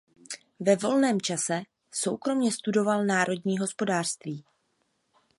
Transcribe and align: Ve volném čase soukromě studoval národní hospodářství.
Ve 0.59 0.75
volném 0.75 1.21
čase 1.21 1.61
soukromě 1.91 2.51
studoval 2.51 3.05
národní 3.05 3.57
hospodářství. 3.57 4.43